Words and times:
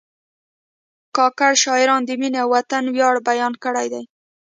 کاکړ 1.15 1.51
شاعرانو 1.63 2.07
د 2.07 2.11
مینې 2.21 2.39
او 2.43 2.49
وطن 2.55 2.83
ویاړ 2.95 3.15
بیان 3.29 3.53
کړی 3.63 3.87
دی. 3.93 4.03